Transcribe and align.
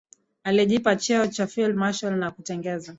Alijipa 0.43 0.95
cheo 0.95 1.27
cha 1.27 1.47
field 1.47 1.75
marshall 1.75 2.15
na 2.17 2.31
kutengeneza 2.31 2.89